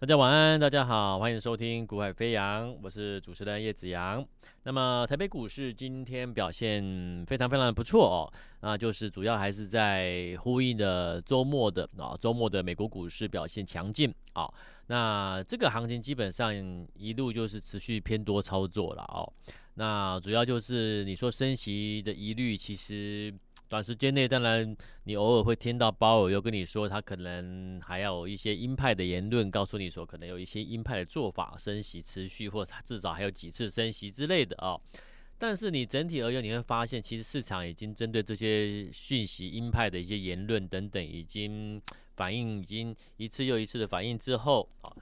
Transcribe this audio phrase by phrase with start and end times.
[0.00, 4.22] 大家晚安，大家好，欢迎收听《股海飞扬》，我是主持人叶子阳。
[4.64, 14.52] 那么台北股市今天表现非常非常的不错哦，那就是主要还是在呼应的周末的啊，周末的美国股市表现强劲啊。
[14.88, 16.52] 那这个行情基本上
[16.94, 19.32] 一路就是持续偏多操作了哦。
[19.74, 23.32] 那主要就是你说升息的疑虑，其实。
[23.68, 34.80] 短时间内，当然你偶尔会听到鲍尔又跟你说，他可能还有一些鹰派的言论，告诉你说可能有一些鹰派的做法，升息持续，或至少还有几次升息之类的啊、哦。
[35.36, 41.82] 但是你整体而言，你会发现，其实市场已经针对这些讯息、鹰派的一些言论等等，已经
[42.14, 44.92] 反应，已经一次又一次的反应之后啊，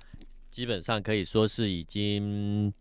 [0.51, 2.73] 基本上可以说是已经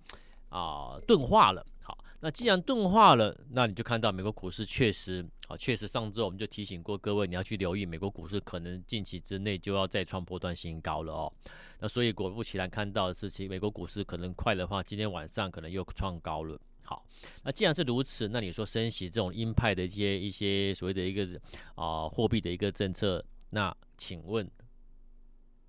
[0.47, 1.65] 啊钝化了。
[1.83, 11.33] 好那既然钝化了，那你就看到美国股市确实啊，确实上周我们就提醒过各位，你要去留意美国股市可能近期之内就要再创波段新高了哦。
[11.79, 16.57] 那所以果不其然，看到的是其美国股市可能快的话，今天晚上可能又创高了。
[16.83, 17.05] 好，
[17.43, 21.39] 那既然是如此，那你说升息这种鹰派的一些一些所谓的一个
[21.75, 24.49] 啊货币的一个政策，那请问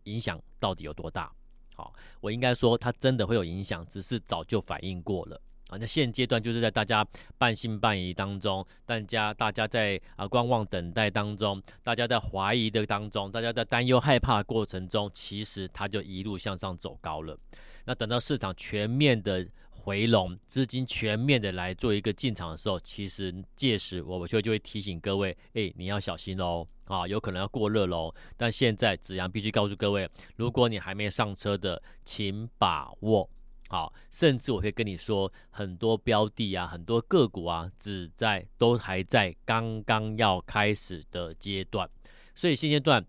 [0.04, 1.32] 影响到底有多大？
[1.74, 5.40] 好，我应该说它真的会有影响，只是早就反应过了。
[5.78, 7.06] 那现阶段就是在大家
[7.38, 17.38] 半信半疑当中，大家大家在啊观望等待当中，大家在怀疑的当中，大家在担忧害怕的过程中，其实它就一路向上走高了。
[17.84, 28.14] 那等到市场全面的回笼，资金全面的来做一个进场的时候，其实届时我就就会提醒各位，哎，你要小心喽，啊，有可能要过热喽。
[28.36, 33.28] 但现在子阳必须告诉各位，如果你还没上车的，请把握。
[33.72, 41.88] 好，甚至我可以跟你说，很多标的啊，很多个股啊，只在都还在刚刚要开始的阶段，
[42.34, 43.02] 所以现阶段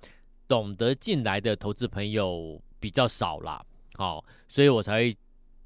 [0.47, 3.61] 懂得进来的投资朋友比较少啦。
[3.95, 5.13] 好，所以我才会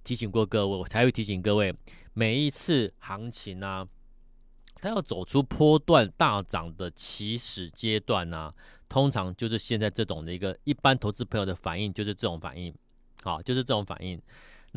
[0.03, 1.71] 提醒过各位，我才会提醒各位，
[2.13, 3.87] 每一次行情啊，
[4.73, 8.51] 它要走出波段大涨的起始阶段啊，
[8.89, 12.73] 通常就是现在这种的一个一般投资朋友的反应，就是这种反应，
[13.21, 14.19] 好，就是这种反应。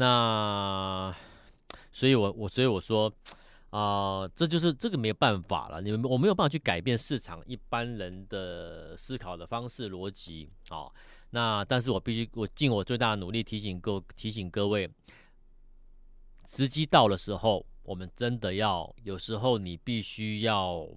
[0.01, 1.15] 那，
[1.93, 3.13] 所以我，我所以我说，
[3.69, 10.91] 啊、这就是这个没有办法了，你们我没有办法去改变市场一般人的思考的方式逻辑，好，
[11.29, 14.91] 那但是我必须我尽我最大的努力提醒各提醒各位，
[16.49, 20.89] 时机到的时候，我们真的要有时候你必须要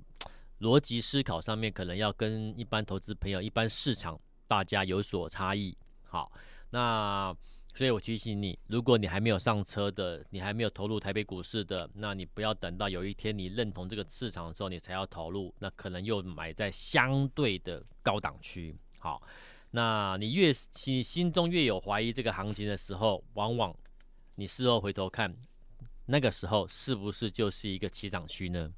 [0.62, 5.76] 逻辑思考上面可能要跟一般投资朋友、一般市场大家有所差异，
[6.06, 6.32] 好，
[6.70, 7.36] 那。
[7.76, 18.76] 所以我提醒你，如果你还没有上车的，你还没有投入台北股市的，那你不要等到有一天你认同这个市场的时候，你才要投入，那可能又买在相对的高档区。
[19.00, 19.20] 好，
[19.72, 23.76] 那你越心心中越有怀疑这个行情的时候，往往
[24.36, 25.36] 你事后回头看，
[26.06, 28.72] 那个时候是不是就是一个起涨区呢？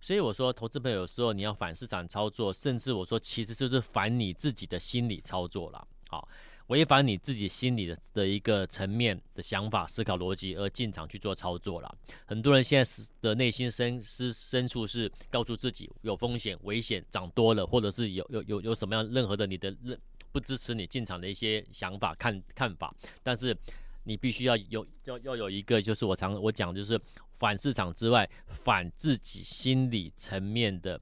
[0.00, 5.88] 所以我说，投资朋友有时候你要反市场操作，甚至我说其实就是反你自己的心理操作了。
[6.06, 6.28] 好。
[6.68, 11.98] 违反你自己心里的的一个层面的想法、思考逻辑而进场去做操作了。
[12.24, 19.98] 很多人现在是的内心深深深处是告诉自己有风险、危险、涨多了，或者是有有有有什么样任何的你的认
[20.32, 22.94] 不支持你进场的一些想法看看法。
[23.22, 23.56] 但是
[24.02, 27.00] 你必须要有要要有一个，就是我常我讲，就是
[27.38, 31.00] 反市场之外，反自己心理层面的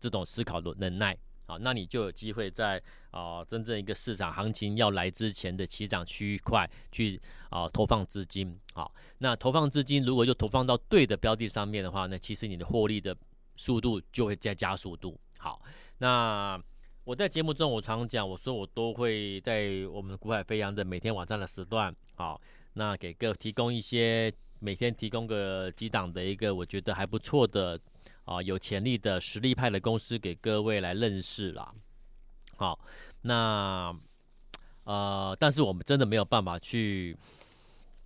[0.00, 1.16] 这种思考能耐。
[1.50, 2.80] 啊，那你就有机会在
[3.10, 8.56] 啊、真正一个市场行情要来之前的起涨区块去啊、投放资金。
[8.72, 13.16] 好，那投放资金如果又投放到对的标的上面的话，那其实你的获利的
[13.56, 15.18] 速度就会再加速度。
[15.38, 15.60] 好，
[15.98, 16.62] 那
[17.02, 22.40] 我在节目中我常讲，我说我都会在我们股海飞扬的每天晚上的时段，好，
[22.74, 27.80] 那给各提供一些每天提供个几档的一个我觉得还不错的。
[28.30, 31.74] 啊，有潜力的实力派的公司给各位来认识啦。
[32.56, 32.78] 好，
[33.22, 33.92] 那
[34.84, 37.16] 呃，但是我们真的没有办法去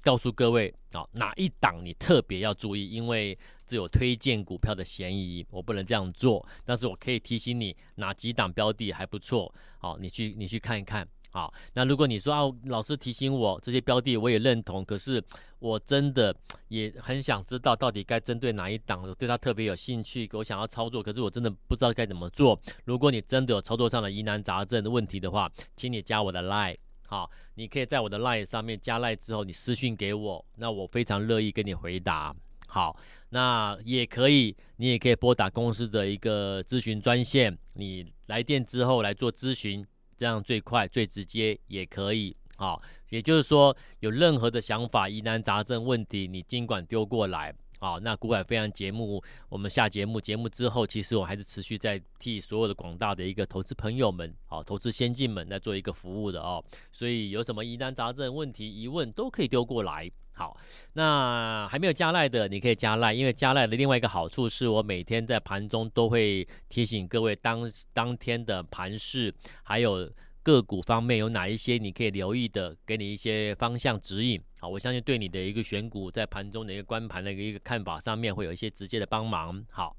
[0.00, 6.46] 告诉各位啊，哪一档你特别要注意，因为只有推荐股票的嫌疑，我不能这样做。
[6.64, 11.06] 但是我可以提醒你哪几档标的还不错，好，你去你去看一看。
[11.34, 15.20] 好，那如果你说啊，老师提醒我这些标的我也认同，可是
[15.58, 16.32] 我真的
[16.68, 22.56] 也很想知道到底该针对哪一档，对他特别有兴趣，我想要操作，可是我真的不知道该怎么做。
[22.84, 26.76] 如果你真的有操作上的疑难杂症的问题的话，请你加我的 line。
[27.08, 32.32] 好，你可以在我的 line 上面加 line 之后，你私讯给我，那我非常乐意跟你回答。
[32.68, 32.96] 好，
[33.30, 39.84] 那也可以，你也可以拨打公司的一个咨询专线，你来电之后来做咨询。
[40.16, 42.80] 这样最快最直接也可以，好，
[43.10, 47.54] 也就是说，有任何的想法、疑难杂症、问题，你尽管丢过来。
[47.80, 56.64] 好，那股海飞扬节目，我们下节目节目之后，其实我还是持续在替所有的广大的一个投资朋友们，好，投资先进们在做一个服务的哦。
[56.92, 60.10] 所以有什么疑难杂症、问题、疑问，都可以丢过来。
[60.34, 60.56] 好，
[60.92, 70.10] 那还没有加赖的，你可以加赖，因为加赖的另外一个好处是我每天在盘中都会提醒各位当当天的盘势，还有。
[70.44, 72.76] 个股方面有哪一些你可以留意的？
[72.84, 74.38] 给你一些方向指引。
[74.60, 79.64] 好，我相信对你的一个选股在盘中的一个观盘的一个看法上面会有一些直接的帮忙。
[79.72, 79.96] 好，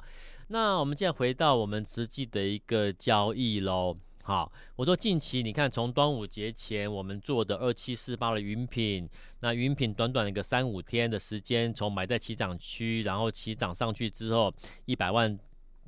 [0.50, 3.98] 那我们现在回到我们实际的一个交易喽。
[4.28, 9.08] 好，我说近期你看从端午节前我们做的二七四八的云品，
[9.42, 14.52] 那云品短短的一个三五天的时间，从买在起涨区，然后起涨上去之后，
[14.86, 15.38] 一百万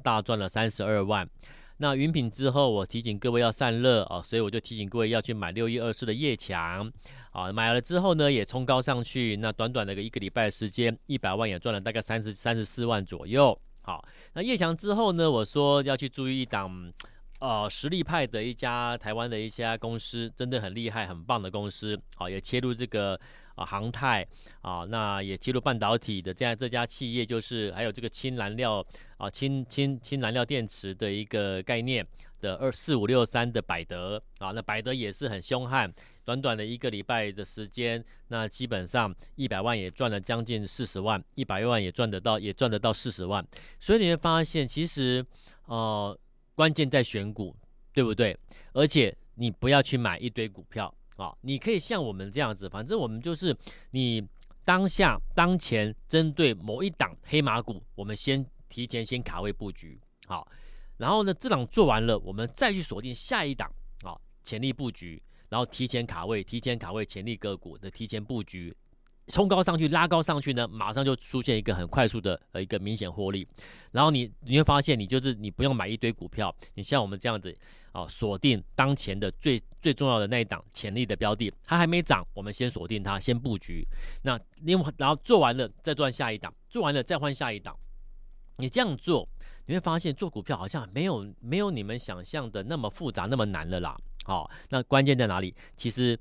[0.03, 1.27] 大赚了三十二万。
[1.77, 6.93] 那云品之后，我提醒各位要散热啊，所以我就提醒各位要去买六一二四的夜强
[7.31, 13.59] 啊，买了之后呢，也冲高上去，那短短的一个礼拜的时间，一百万也赚了大概三十三十四万左右。
[13.81, 16.93] 好，那夜强之后呢，我说要去注意一档，
[17.39, 23.19] 呃，实力派的一家台湾的一家公司，真的很厉害、很棒的公司，好，也切入这个。
[23.57, 24.23] 啊，航太
[24.61, 28.85] 啊，那也切入半导体的这样这家企业，就是还有这个氢燃料
[29.17, 32.05] 啊，氢氢氢燃料电池的一个概念
[32.39, 35.91] 的二四五六三的百德啊，那百德也是很凶悍，
[36.23, 43.43] 短短的一个礼拜的时间，那基本上一百万也赚了将近四十万，一百万也赚得到，也赚得到四十万，
[43.79, 45.25] 所以你会发现，其实
[45.65, 46.15] 呃，
[46.57, 47.55] 关键在选股，
[47.93, 48.35] 对不对？
[48.73, 50.91] 而且你不要去买一堆股票。
[51.17, 53.55] 啊，你可以像我们这样子，反正我们就是
[53.89, 54.23] 你
[54.63, 60.47] 当下当前针对某一档黑马股，我们先提前先卡位布局，好，
[60.97, 63.67] 然后呢，这档做完了，我们再去锁定下一档，
[64.03, 64.13] 啊，
[64.43, 65.19] 潜力布局，
[65.49, 68.75] 然后提前卡位，提前卡位潜力个股的提前布局。
[69.27, 73.45] 冲高上去，拉高上去呢，马上就出现一个很快速的呃一个明显获利，
[73.91, 77.53] 然后你你会发现，你就是你不用买一堆股票，你像我们这样子
[77.91, 83.85] 啊，锁定当前的最最重要的那一档潜力的标的，它还没涨，我们先锁定它，先布局。
[84.21, 87.77] 那另外然后做完了再赚下一档，做完了再换下一档。
[88.59, 89.27] 你这样做，
[89.65, 93.97] 你会发现做股票好像没有没有你们想象的那么复杂那么难了啦。
[94.23, 95.53] 好，那关键在哪里？
[95.75, 96.17] 其实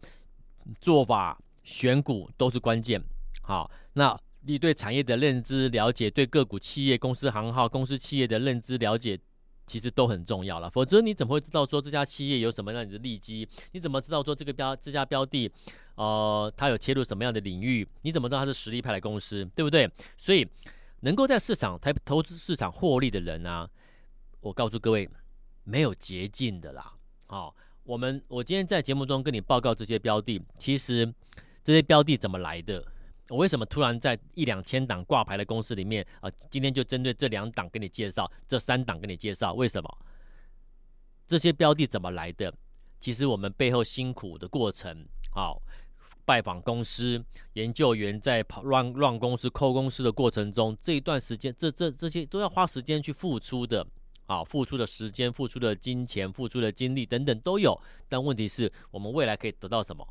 [0.81, 1.39] 做法。
[1.67, 3.03] 选股都是关键，
[3.43, 9.19] 好，那你对产业的认知了解，对个股、企业、公司行号、公司企业的认知了解，
[9.67, 10.71] 其实都很重要了。
[10.71, 13.47] 否则你怎么会知道说这家企业有什么样的利基？
[13.73, 15.51] 你怎么知道说这个标这家标的，
[15.97, 17.85] 呃，它有切入什么样的领域？
[18.03, 19.91] 你怎么知道它是实力派的公司，对不对？
[20.17, 20.49] 所以
[21.01, 23.69] 能够在市场台投资市场获利的人啊，
[24.39, 25.11] 我告诉各位，
[25.65, 26.93] 没有捷径的啦。
[27.27, 27.53] 好，
[27.83, 31.13] 我们我今天在节目中跟你报告这些标的，其实。
[31.67, 32.81] 这些标的怎么来的？
[33.29, 36.31] 我为什么突然在一两千档挂牌的公司里面啊？
[36.49, 39.99] 今天就针对这两档给你介绍，这三档给你介绍，为什么？
[41.27, 42.55] 这些标的怎么来的？
[43.01, 45.61] 其实我们背后辛苦的过程，好，
[46.25, 47.21] 拜访公司，
[47.55, 53.85] 研究员在跑乱乱公司、扣公司的过程中，这一段时间，这这这些都要花时间去付出的，
[54.27, 57.77] 啊，付出的时间、付出的金钱、付出的精力等等都有。
[58.09, 60.07] 但问题是我们未来可以得到什么？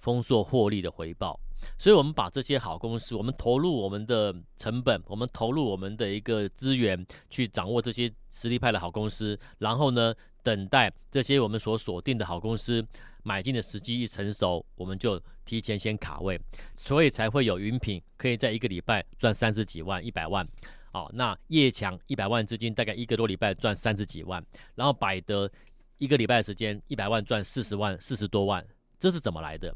[0.00, 1.38] 丰硕获利的回报，
[1.78, 12.84] 所以我们把这些好公司，我们投入我们的成本，我们投入我们的一个资源，去掌握这些实力派的好公司，然后呢，等待这些我们所锁定的好公司
[13.22, 16.40] 买进的时机一成熟，我们就提前先卡位，
[16.74, 20.46] 所以才会有云品可以在一个礼拜赚三十几万、一百万，
[20.92, 24.42] 哦，那叶强一百万资金大概一个多礼拜赚三十几万，
[24.76, 25.50] 然后百德
[25.98, 28.64] 一个礼拜时间一百万赚四十万、四十多万，
[28.98, 29.74] 这是怎么来的？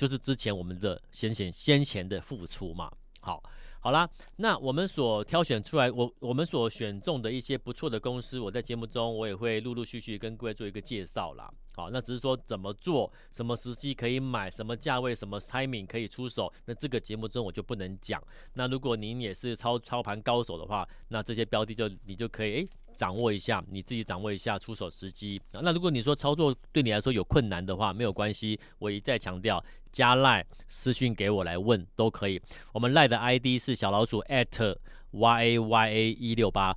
[0.00, 2.90] 就是之前我们的先前先前的付出嘛，
[3.20, 3.42] 好，
[3.80, 11.52] 好啦，那我们所挑选出来，我我们所选中的一些不错的公司，我在节目中我也会陆陆续续跟各位做一个介绍啦。
[11.74, 18.22] 好，那只是说怎么做，什么时机可以买，什么价位，什么 timing 可以出手，那这个节目中我就不能讲。
[18.54, 22.68] 那如果您也是操操盘高手的话，那这些标的就你就可以诶。
[22.96, 25.40] 掌握一下，你自己掌握一下出手时机。
[25.52, 32.40] 那如果你说操作对你来说有困难的话，没有关系，我一再强调，加赖私讯给我来问都可以。
[32.72, 34.76] 我们赖的 ID 是小老鼠 at
[35.10, 36.76] y a y a 一六八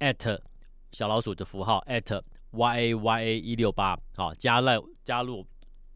[0.00, 0.38] at
[0.92, 3.98] 小老鼠的符号 at y a y a 一六八。
[4.16, 5.46] 好，加赖加入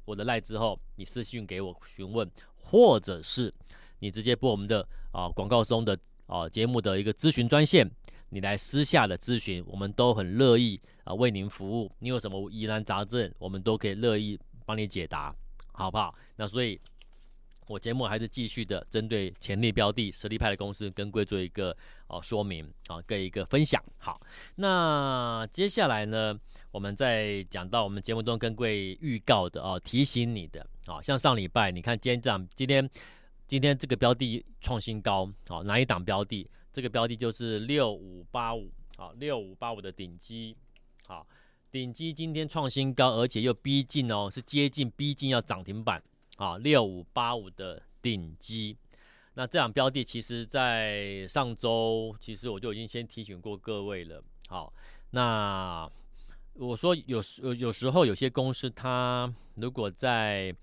[0.05, 3.53] 我的赖之后，你私信给我询问，或者是
[3.99, 7.91] 你直接拨我们的啊广告中的啊节目的一个咨询专线。
[8.31, 11.93] 你来私下的咨询，我们都很乐意啊为您服务。
[12.01, 15.33] 你有什么疑难杂症，我们都可以乐意帮你解答。
[15.75, 16.15] 好不好？
[16.37, 16.81] 那所以，
[17.69, 21.77] 我节目还是继续的针对潜力标的、实力派的公司跟各位做一个
[22.07, 23.83] 哦说明啊，跟一个分享。
[23.99, 24.21] 好，
[24.57, 26.39] 那接下来呢，
[26.71, 32.89] 我们再讲到我们节目中跟各位预告的哦，提醒你的啊，像上礼拜你看今天这样，今天
[33.47, 36.49] 今天这个标的创新高，好，哪一档标的？
[36.73, 40.57] 这个标的就是六五八五，好，六五八五的顶基，
[41.07, 41.27] 好。
[41.75, 46.01] 鼎基今天创新高，而且又逼近哦，是接近逼近要涨停板
[46.37, 46.57] 啊！
[46.59, 48.77] 六五八五的鼎基，
[49.35, 54.23] 那这样标的其实，在上周其实我就已经先提醒过各位了。
[54.47, 54.73] 好，
[55.11, 55.91] 那
[56.53, 60.55] 我说有时有时候有些公司，它如果在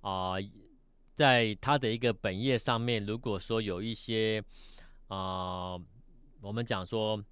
[0.00, 0.36] 啊、
[1.14, 4.42] 在它的一个本业上面，如果说有一些
[5.08, 5.78] 啊、
[6.40, 7.22] 我们讲说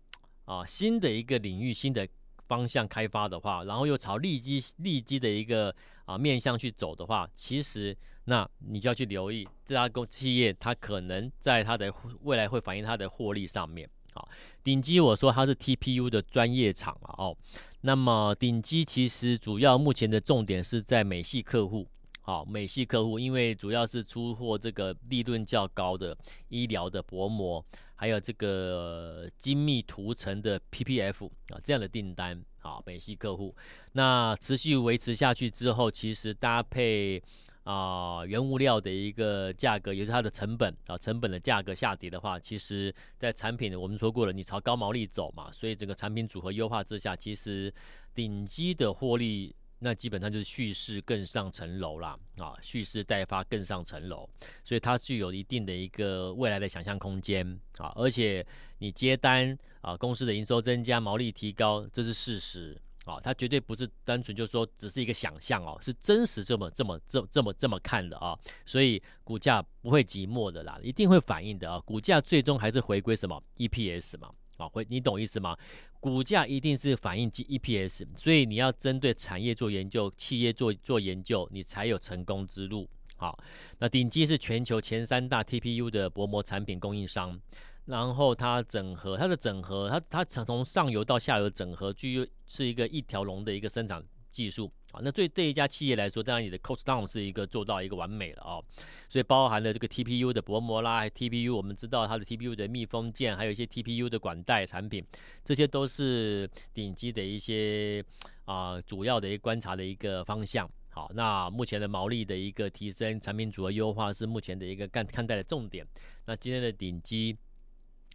[0.44, 2.06] 啊、新的一个领域，新的。
[2.52, 11.90] 方向开发的话，然后又朝利基利基的一个啊面向去走的话，其实那你就要去留意这家公企业，它可能在它的
[12.21, 13.88] 未来会反映它的获利上面。
[14.12, 14.28] 好，
[14.62, 17.35] 顶基我说它是 TPU 的专业厂啊哦，
[17.80, 21.88] 那么顶基其实主要目前的重点是在美系客户，
[22.21, 26.14] 好，美系客户因为主要是出货这个利润较高的
[26.49, 27.64] 医疗的薄膜。
[28.02, 33.54] 还有这个精密涂层的 PPF 啊，这样的订单啊，美系客户，
[33.92, 37.23] 那持续维持下去之后，其实搭配
[37.62, 47.73] 啊原物料的一个价格，也就是它的成本啊，成本的价格下跌的话，其实在产品我们说过了，你朝高毛利走嘛，所以整个产品组合优化之下，其实
[48.12, 49.54] 顶级的获利。
[49.84, 54.28] 那基本上就是蓄势更上层楼啦，啊，蓄势待发更上层楼，
[54.64, 57.44] 所以它具有一定的一个未来的想象空间
[57.78, 58.46] 啊，而且
[58.78, 74.30] 你接单啊，公司的营收增加，毛利提高，这是事实啊，它绝对不是单纯就是说只是一个想象哦，是真实这么这么这这么这么看的啊，所以股价不会寂寞的啦，一定会反应的啊，股价最终还是回归什么 EPS 嘛。
[74.59, 75.56] 啊，会你懂意思吗？
[76.00, 82.88] 股价一定是反映 EPS，所以你要针对产业做研究，企业做做研究，你才有成功之路。
[83.16, 83.38] 好，
[83.78, 87.40] 那顶级是全球前三大 TPU 的薄膜产品供应商，
[87.85, 94.73] 然后它整合它的整合，它它从上游到下游整合，具有是一个一条龙的一个生产技术。
[94.92, 98.64] 啊，那对这一家企业来说，当然你的 cost down 是一个做到一个完美了啊、哦，
[99.08, 105.04] 所以包含了这个 TPU 的薄膜啦，TPU 我们知道它的 TPU 的密封件，还有一些 TPU 的管带产品，
[105.44, 108.04] 这些都是顶级的一些
[108.44, 110.70] 啊、主要的一个观察的一个方向。
[110.90, 115.87] 好，那目前的毛利的一个提升，产品组合优化是目前的一个看看待的重点。
[116.26, 117.37] 那今天的顶级。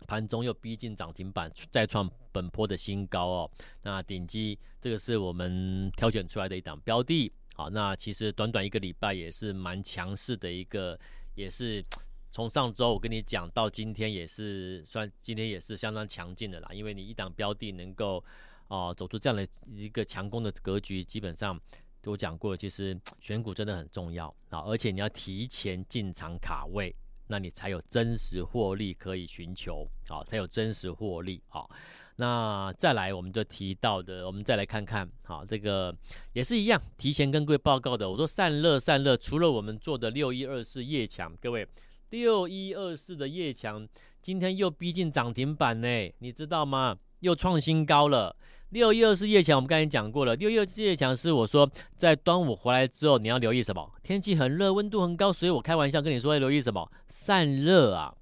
[0.06, 2.08] 盘中又逼近涨停板，再创
[2.38, 3.52] 本波的新高哦。
[3.82, 10.98] 那顶级这个是我们挑选出来的一档标的，好，那其实短短一个礼拜也是蛮强势的一个，
[11.34, 11.84] 也是
[12.30, 16.70] 从上周我跟你讲到今天也是算今天也是相当强劲的啦。
[16.72, 18.24] 因为你一档标的能够
[18.68, 21.60] 哦、走出这样的一个强攻的格局，基本上
[22.02, 26.94] 都讲过，其实 选股真的很重要啊，而且你要提前进场卡位。
[27.30, 31.70] 那你才有真实获利可以寻求，好，才有真实获利，好。
[32.20, 35.96] 那再来，我们就提到的，我们再来看看，好，这个
[36.34, 38.10] 也是一样，提前跟各位报告的。
[38.10, 41.68] 我说散热，散热，除了我们做的六一二四夜强，各位，
[42.10, 43.88] 六一二四的夜强
[44.20, 45.88] 今天又逼近涨停板呢，
[46.20, 46.98] 你知道吗？
[47.20, 48.36] 又创新高了。
[48.70, 50.36] 六一二四夜强，我们刚才讲过了。
[50.36, 53.92] 六一二四夜强是我说，在端午回来之后，你要留意什么？
[54.02, 56.92] 天气很热，温度很高，所以我开玩笑跟你说要留意什么？
[57.08, 58.14] 散热啊，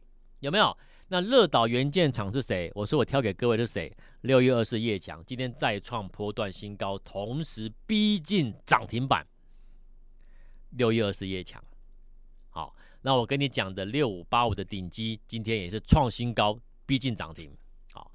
[0.42, 0.78] 有没有？
[1.08, 2.72] 那热岛元件厂是谁？
[2.74, 3.96] 我说我挑给各位是谁？
[4.22, 9.26] 六月二四业强今天再创波段新高，同时逼近涨停板。
[10.72, 11.64] 六月二四业强，
[12.50, 17.56] 好，那我跟你讲的六五八五的顶基今天也是创新高，逼近涨停。
[17.94, 18.12] 好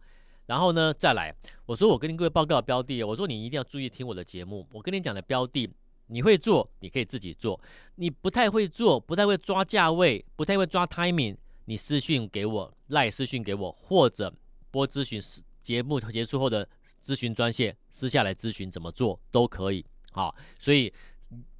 [0.46, 1.32] 然后呢，再来，
[1.64, 4.66] 我说我跟各位报告的标的，我说你一定要注意听我的节目。
[4.72, 5.72] 我跟你讲的标的，
[6.08, 7.58] 你会做，你可以自己做；
[7.94, 11.36] 你不太会做，不太会抓价位，不太会抓 timing，
[11.70, 14.34] 你私讯给我，赖私讯给我，或者
[14.72, 15.22] 拨咨询
[15.62, 16.68] 节目结束后的
[17.00, 19.86] 咨询专线，私下来咨询怎么做都可以。
[20.10, 20.92] 好，所以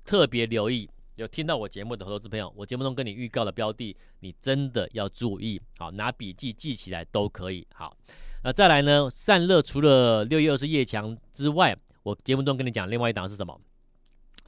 [0.05, 5.63] 特别留意，有听到我节目的投资朋友，我节目中跟你预告的标的，你真的要注意。
[5.79, 7.65] 好，拿笔记记起来都可以。
[7.73, 7.97] 好。
[8.43, 9.09] 那再来呢？
[9.09, 13.61] 散热除了六一二四业强之外，我节目中跟你讲另外一档是什么？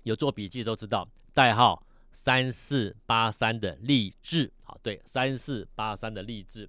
[0.03, 1.81] 有做笔记都知道，代号
[2.13, 4.53] 三四八三的励志。
[4.63, 6.69] 好，对，三四八三的励志，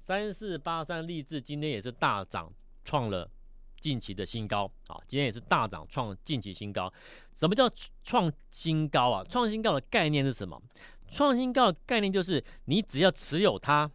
[0.00, 2.52] 三四八三励志今天也是大涨，
[2.84, 3.30] 创了
[3.80, 6.92] 近期的新高啊，今天也是大涨创近期新高。
[7.32, 7.68] 什么叫
[8.02, 9.24] 创新高啊？
[9.28, 10.60] 创新高的概念是什么？
[11.10, 13.90] 创新高的概念就是你只要持有它，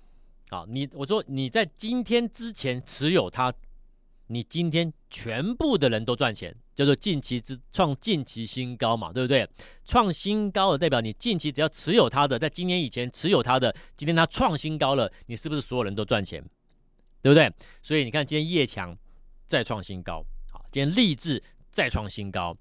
[0.49, 3.53] 啊，你我说你在今天之前持有它，
[4.27, 9.47] 你今天全部的人都赚钱，叫做近期之创近期新高嘛，对不对？
[9.85, 16.43] 创新高的代表你近期只要持有它的，在今年以前持有它的，今天它创新高了，你是不是所有人都赚钱？
[17.21, 17.51] 对不对？
[17.81, 18.97] 所以你看，今天业强
[19.45, 22.55] 再创新高，好，今天励志再创新高，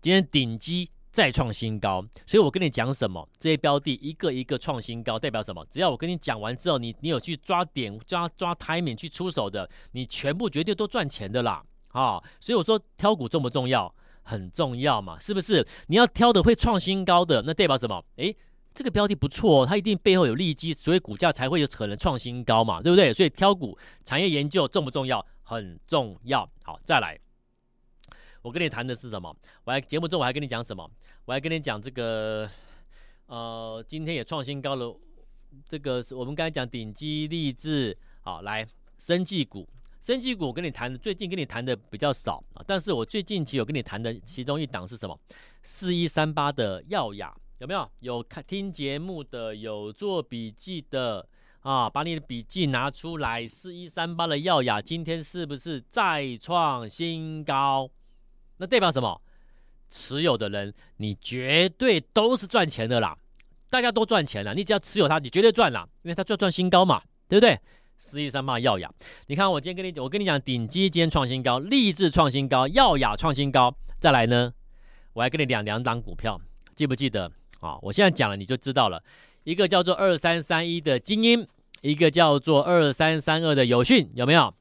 [0.00, 2.00] 今天顶基再创新高。
[2.26, 3.28] 所以我跟你讲什么？
[3.38, 5.66] 这些标的一个一个创新高，代表什么？
[5.68, 12.22] 只要我跟你讲完之后，你你有去抓点、抓抓 timing 去出手的，你全部绝对都赚钱的啦，啊！
[12.40, 13.92] 所以我说挑股重不重要？
[14.22, 15.66] 很重要嘛，是不是？
[15.86, 18.04] 你要挑的会创新高的，那代表什么？
[18.16, 18.36] 诶。
[18.74, 23.12] 这个标的不错哦，它一定背后有利基，所以股价才会有可能创新高嘛，对不对？
[23.12, 25.24] 所以挑股产业研究重不重要？
[25.44, 26.44] 很重要。
[26.64, 27.16] 好，再来，
[28.42, 29.32] 我跟你谈的是什么？
[29.62, 30.90] 我还节目中我还跟你讲什么？
[31.24, 32.50] 我还跟你讲这个，
[33.26, 34.98] 呃，今天也创新高了。
[35.68, 38.66] 这个是我们刚才讲顶级励志，好，来
[38.98, 39.68] 生技股，
[40.04, 45.18] 生技股我跟你谈的，最近跟你谈的比较少啊，但是我最近期有跟你谈的其中一档是什么？
[45.62, 47.34] 四一三八的耀雅。
[47.60, 51.26] 有没有有看听节目的，有做笔记的
[51.60, 51.88] 啊？
[51.88, 53.48] 把你的笔记拿出来。
[53.48, 57.88] 四一三八的耀雅今天是不是再创新高？
[58.58, 59.18] 那代表什么？
[59.88, 63.16] 持有的人，你绝对都是赚钱的啦！
[63.70, 67.58] 大家都赚钱了，你只要持有它，你绝对赚了，因为它就赚新高嘛，对不对？
[67.98, 68.90] 四一三八耀雅，
[69.26, 74.52] 你看我今天跟你讲，我跟你讲，顶基今天创新高，励志创新高，耀雅创新高，再来呢，
[75.12, 76.40] 我还跟你讲两档股票，
[76.74, 77.30] 记不记得？
[77.60, 79.02] 啊，我现在讲了你就知道了，
[79.44, 81.46] 一个叫做二三三一的精英，
[81.80, 84.52] 一个叫做二三三二的友讯，有没有？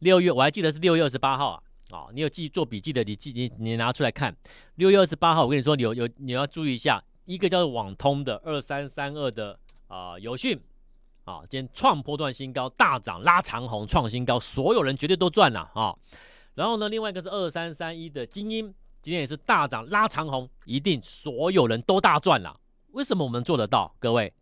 [0.00, 4.34] 六月我还记得是六月二十八号啊，啊，你有记做笔记的，你记你你拿出来看。
[4.74, 10.60] 六月二十八号，我跟你说，你有有你要注意一下，一个叫做网通的二三三二的啊友讯，
[11.24, 15.94] 啊，今天创波段新高，大涨拉长红创新高，所有人绝对都赚了啊。
[16.54, 18.72] 然后呢，另外一个是二三三一的精英。
[19.02, 22.58] 今天也是大涨拉长红，一定所有人都大赚了。
[22.92, 23.94] 为什么我们做得到？
[23.98, 24.32] 各位，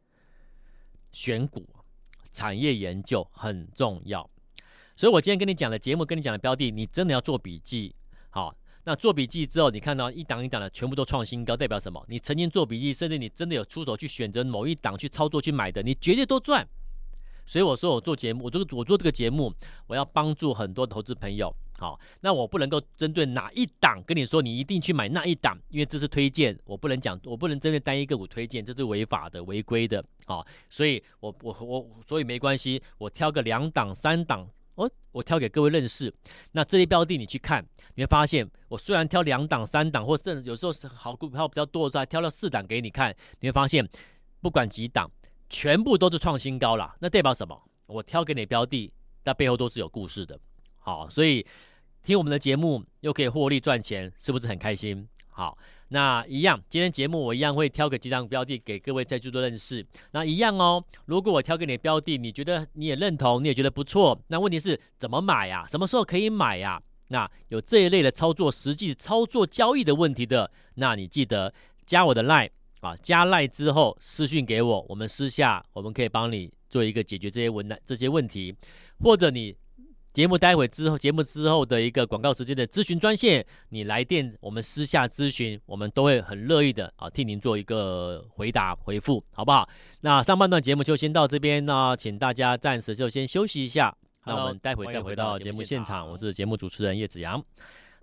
[1.11, 1.67] 选股
[2.31, 4.29] 产业研究很重要。
[4.95, 7.93] 所以我今天跟你讲的节目，跟你讲的标的，你真的要做笔记。
[8.85, 12.05] 那做笔记之后，你看到一档一档的全部都创新高，代表什么？
[12.09, 16.67] 你曾经做笔记，甚至你真的有出手去选择某一档去操作去买的，你绝对都赚。
[17.45, 19.53] 所以我说我做节目，我做我做这个节目，
[19.87, 21.55] 我要帮助很多投资朋友。
[21.79, 30.05] 好，那我不能够针对哪一档跟你说，你一定去买那一档，因为这是推荐，我不能讲，我不能针对单一个股推荐，这是违法的、违规的。
[30.27, 36.13] 好，所以我我我所以没关系，我挑个两档、三档，哦，我挑给各位认识。
[36.53, 43.89] 那这些标的你去看，你会发现，我虽然挑两档、三档，或甚至有时候是好股票比较多的时候，还挑了四档给你看，你会发现，
[44.41, 45.11] 不管几档，
[45.51, 46.95] 全部都是创新高了。
[47.01, 47.63] 那代表什么？
[47.87, 48.93] 我挑给你标的，
[49.25, 50.39] 那背后都是有故事的。
[50.79, 51.47] 好，所以。
[52.05, 55.07] 听我们的节目又可以获利赚钱，是不是很开心？
[55.43, 59.85] 好，那一样，今天节目我一样会挑个几档标的给各位在座的认识。
[60.13, 65.67] 那一样哦，如果我挑给你的标的，你觉得你也认同，你也觉得不错，那问题是怎么买呀？
[65.69, 66.81] 什么时候可以买呀？
[67.09, 71.53] 那有这一类的操作实际操作交易的问题的，那你记得
[71.85, 72.51] 加我的 line
[72.83, 78.55] 啊，加 line 之后私讯给我，我们私下我们可以帮你做一个解决这些问这些问题，
[79.01, 79.57] 或者你。
[80.13, 89.67] 节目待会之后，节目之后的一个广告时间的咨询专线，你来电，我们私下咨询，我们都会很乐意的啊，替您做一个回答回复，好不好？
[90.03, 93.97] 那上半段节目就先到这边，那请大家暂时就先休息一下，
[94.27, 96.07] 那我们待会再回到节目现场。
[96.11, 97.43] 我是节目主持人叶子阳。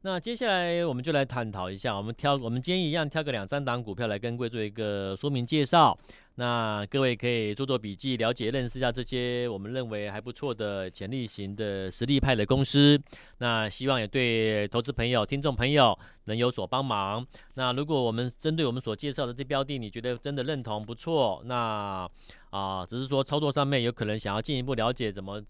[0.01, 5.97] 那接下来我们就来探讨一下，我们挑我们今天一样挑个两三档股票来跟各位做一个说明介绍。
[6.35, 12.97] 那各位可以做做笔记，了解认识一下这些我们认为还不错的潜力型的实力派的公司。
[13.39, 17.27] 那希望也对投资朋友、听众朋友能有所帮忙。
[17.55, 22.09] 那如果我们针对我们所介绍的这标的，你觉得真的认同不错，那
[22.51, 25.43] 啊，只是说操作上面有可能想要进一步了解怎么。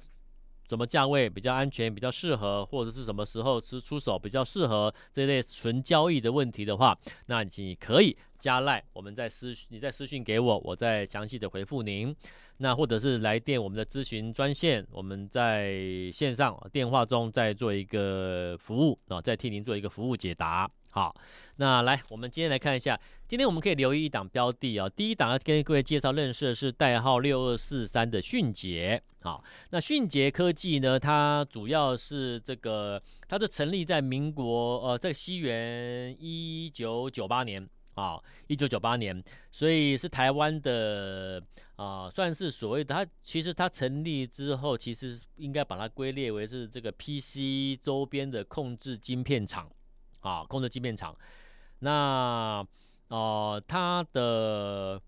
[0.69, 12.15] 什么价位比较安全、比较适合，或者是什么时候是出手比较适合这类纯交易的问题的话，那你可以加赖，我们再私你再私信给我，我再详细的回复您。
[12.57, 15.81] 那或者是来电我们的咨询专线，我们在
[16.13, 20.69] 线上电话中再做一个服务啊，再替您做一个服务解答。
[20.91, 21.15] 好，
[21.57, 24.89] 那来，我们今天来看一下，今天我们可以留意一档标的啊。
[24.89, 29.01] 第一档要跟各位介绍认识的是代号六二四三的迅捷。
[29.21, 41.39] 好，那迅捷科技呢，它主要是这个，它是成立在民国呃，在西元一九九八年啊，一九九八年，所以是台湾的
[41.75, 49.69] 啊、算是所谓的它，其实它成立之后，其实应该把它归列为是这个 PC 周边的控制晶片厂。
[50.21, 51.15] 啊，控制晶片厂，
[51.79, 52.65] 那
[53.07, 55.01] 呃，它的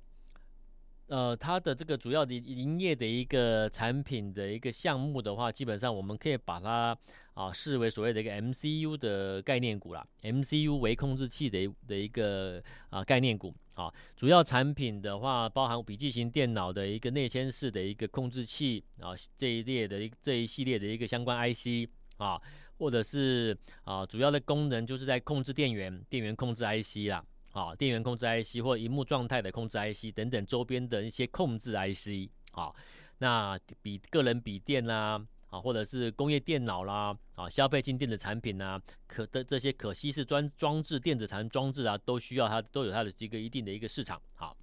[1.07, 6.97] 呃，它的这个主要的营业的一个产品的一个项目的话，基本上我们可以把它
[7.33, 22.41] 啊视为所谓的一个 MCU 的概念股啦，MCU 为控制器的的一个啊概念股啊，主要产品的话包含笔记型电脑的一个内嵌式的一个控制器啊这一列的这一系列的一个相关 IC 啊。
[22.81, 32.73] 或者是啊，主要的功能就是在控制电源、电源控制 IC 啦，啊，电源控制 IC 或荧幕状态的控制 IC 等等周边的一些控制 IC 啊，
[33.19, 44.57] 那比个人笔电啦，啊，或者是工业电脑啦，啊，消费性电子产品呐，可的这些可携式装装置电子产装置啊，都需要它都有它的一个一定的一个市场，好，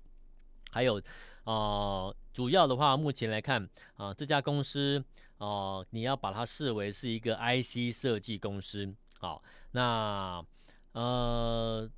[0.73, 1.01] 还有。
[1.45, 5.03] 呃，主要的话，目前来看，啊、这家公司，
[5.39, 10.45] 哦、你要把它视为是一个 IC 设计公司，好，那，
[10.93, 11.91] 呃，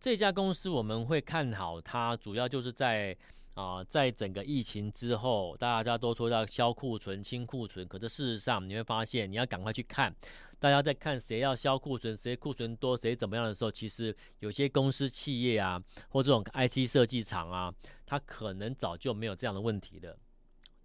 [0.00, 3.16] 这家公司我们会看好它，主要就是在。
[3.54, 10.14] 啊，在整个疫情之后，大家都说要销库存、清库存，可是事实上你会发现，你要赶快去看，
[10.60, 17.74] 大家在看谁要销库存、谁库存多、谁怎么样的时候，其实有些公司、企业啊，或这种 IC 设计厂啊，
[18.06, 20.16] 它可能早就没有这样的问题了。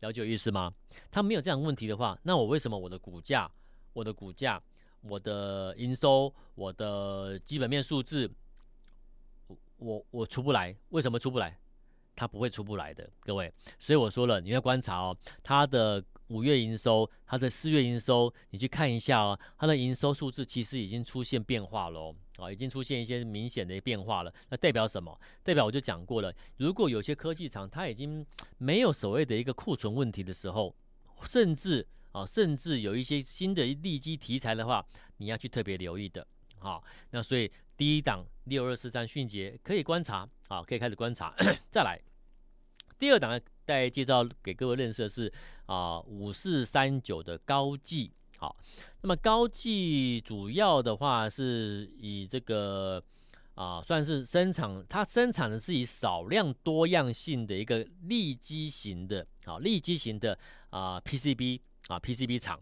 [0.03, 0.73] 了解有意思吗？
[1.09, 3.49] 他没有这样的问题的话，那我为什么我的股价、
[3.93, 4.61] 我的股价、
[4.99, 8.29] 我的营收、我的基本面数字，
[9.77, 10.75] 我我出不来？
[10.89, 11.57] 为什么出不来？
[12.15, 13.51] 他不会出不来的，各位。
[13.79, 24.33] 所以我说了，你要观察哦，他的五月营收，它的四月营收，你去看一下哦，它的营收数字其实已经出现变化了哦，已经出现一些明显的变化了。
[24.49, 25.15] 那代表什么？
[25.43, 28.25] 代表我就讲过了，如果有些科技厂它已经
[28.57, 30.75] 没有所谓的一个库存问题的时候，
[31.21, 34.83] 甚至啊，甚至有一些新的利基题材的话，
[35.17, 36.25] 你要去特别留意的。
[36.57, 41.31] 好，那所以第一档六二四三迅捷可以观察，好，可以开始观察。
[41.69, 42.01] 再来，
[42.97, 45.31] 第二档带介绍给各位认识的是
[45.65, 48.55] 啊五四三九的高技，好，
[49.01, 53.03] 那么高技主要的话是以这个
[53.55, 60.37] 啊算是生产，它生产的是以少量多样性的一个利基型的，好利基型的
[60.69, 62.59] 啊 PCB 啊 PCB 厂。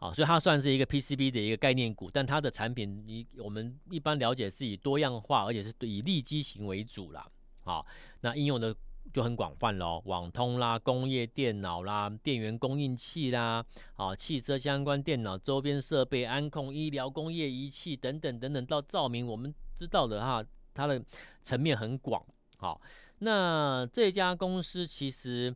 [0.00, 7.26] 啊，所以它算是一个 PCB 的一个概念股，但它的产品一我们一般了解是以多样化，而且是以利基型为主啦。
[7.62, 7.86] 好，
[8.20, 8.76] 那应用的
[9.14, 21.00] 就很广泛喽，网通啦、工业电脑啦、电源供应器啦、啊汽车相关电脑周边设备、安控、医疗、工业仪器等等等等到照明，我们知道的哈，它的
[21.42, 22.20] 层面很广。
[22.58, 22.80] 好，
[23.20, 25.54] 那这家公司其实，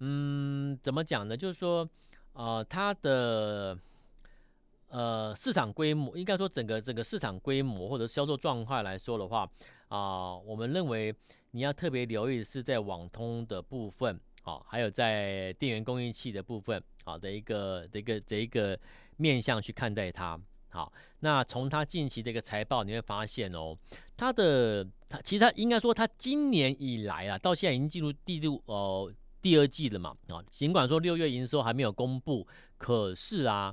[0.00, 1.36] 嗯，怎么讲呢？
[1.36, 1.88] 就是说。
[2.38, 3.74] 呃，它的
[4.96, 9.46] 呃市场规模，应该说整个整个市场规模或者销售状况来说的话，
[9.88, 11.14] 啊、我们认为
[11.50, 18.78] 你要特别留意是在网通的部分，啊，还有在电源供应器的部分，啊的一个的一个这一个
[19.18, 20.40] 面向去看待它。
[20.70, 23.76] 好，那从它近期的一个财报，你会发现哦，
[24.16, 29.12] 它的它其实它应该说它今年以来啊，到现在已经进入第六哦。
[29.42, 32.44] 第二季了嘛，啊，尽管说六月营收还没有公布，
[32.76, 33.72] 可是啊，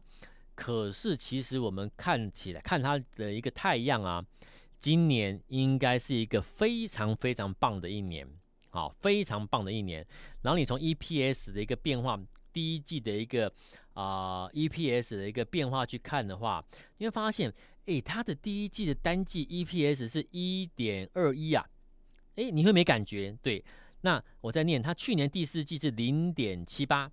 [0.56, 4.24] 可是其实我们看起来看它的一个太阳啊，
[4.80, 8.28] 今年应该是一个非常非常棒的一年，
[8.70, 10.06] 好，非常棒的一年。
[10.42, 12.20] 然后你从 EPS 的一个变化，
[12.52, 13.52] 第一季的一个
[13.94, 16.64] 啊、EPS 的一个变化去看的话，
[16.98, 17.54] 你会发现，
[17.86, 21.66] 诶，它的第一季的单季 EPS 是一点二一啊，
[22.36, 23.36] 诶，你会没感觉？
[23.42, 23.64] 对。
[24.02, 27.10] 那我再念，它去年第四季是零点七八，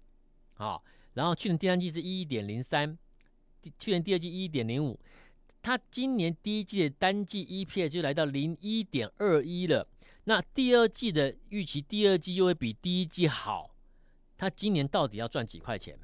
[0.55, 0.83] 好，
[1.15, 2.99] 然后去年第三季是一点零三，
[3.79, 4.99] 去年第二季一点零五，
[5.63, 9.87] 它今年第一季的单季 EPS 就来到零一点二一了。
[10.25, 13.75] 那第二季的预期，第二季又会比第一季好，
[14.37, 15.99] 它今年到底要赚几块钱？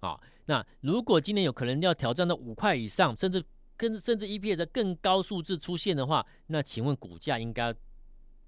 [0.00, 3.42] 好，那如果今年有可能要挑战到五块以上，甚至
[3.76, 7.74] 跟甚至 EPS 的更高数字出现的话，那请问股价应该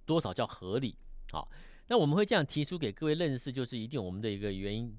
[0.04, 0.96] 多少叫合理？
[1.30, 1.50] 好，
[1.86, 4.96] 那我们会这样提出给各位认识，就是一定我们的一个原因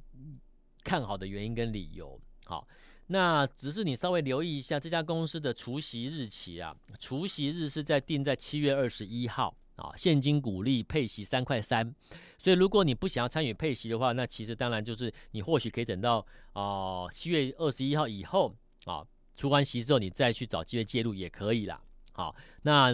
[0.84, 2.20] 看好的原因跟理由。
[2.46, 2.68] 好，
[3.12, 11.94] 那只是你稍微留意一下这家公司的除息日期啊，除息日是在定在七月二十一号啊，现金股利配息三块三，
[12.38, 21.82] 所以如果你不想要参与配息的话，那其实当然就是你或许可以等到啊七月二十一号以后啊，除完息之后你再去找机会介入也可以啦。
[22.14, 22.94] 好，那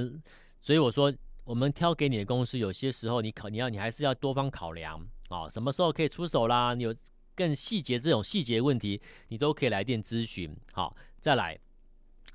[0.59, 4.99] 所以我说我们挑给你的公司，有些时候你考你要你还是要多方考量
[5.29, 6.73] 啊，什么时候可以出手啦？
[6.73, 6.95] 你有。
[7.37, 10.53] 更细节这种细节问题，你都可以来电咨询。
[10.73, 11.57] 好，再来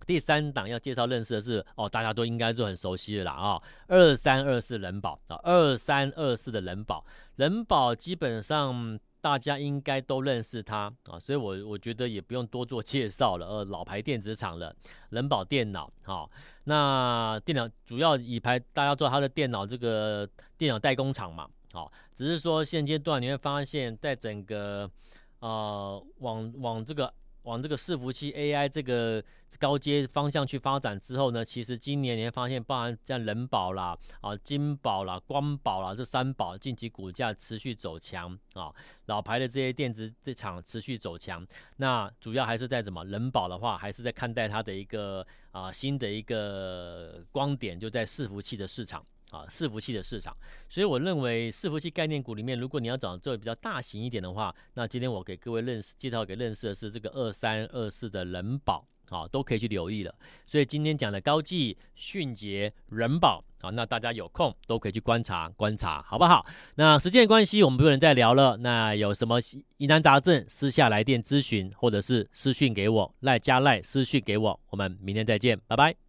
[0.07, 7.05] 第三档要介绍认识的是哦，大家都应该都很熟悉的啦啊、二三二四人保啊，二三二四的人保，
[7.37, 13.47] 人保基本上大家应该都认识它啊，所以我我觉得也不用多做介绍了。
[13.47, 14.75] 呃，老牌电子厂了，
[15.11, 16.31] 人保电脑好、
[16.65, 21.49] 那电脑主要以牌大家做它的电脑这个电脑代工厂嘛。
[21.73, 24.91] 好，只是说现阶段你会发现，在整个
[25.41, 27.13] 呃往往这个
[27.45, 29.25] 往这个伺服器 AI 这个
[29.59, 38.71] 高阶方向去发展之后呢，其实今年你会发现，包含像人保啦、啊金宝啦、光宝啦这三宝近期股价持续走强啊，
[39.07, 41.45] 老牌的这些电子这厂持续走强，
[41.79, 43.03] 那主要还是在什么？
[43.07, 49.03] 人保的话，还是在看待它的一个啊新的一个光点，就在伺服器的市场。
[49.33, 50.37] 啊，伺服器的市场，
[50.69, 60.15] 所以我认为伺服器概念股里面，如果你要找这比较大型一点的话，那今天我给各位认识介绍给认识的是这个二三二四的人保，啊，都可以去留意了。
[60.47, 66.45] 所以今天讲的高技、迅捷、人保，啊，那大家有空都可以去观察观察，好不好？
[66.75, 68.59] 那时间关系，我们不能再聊了。
[68.59, 69.39] 那有什么
[69.79, 74.61] 疑难杂症，私下来电咨询，或者是私讯给我，赖加赖私讯给我。
[74.69, 76.02] 我们明天再见，拜拜。